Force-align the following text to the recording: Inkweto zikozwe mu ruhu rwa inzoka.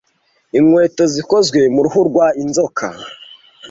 Inkweto 0.57 1.03
zikozwe 1.13 1.59
mu 1.73 1.81
ruhu 1.85 1.99
rwa 2.09 2.27
inzoka. 2.41 2.85